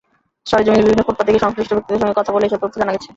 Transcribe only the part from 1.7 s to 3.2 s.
ব্যক্তিদের সঙ্গে কথা বলে এসব তথ্য জানা গেছে।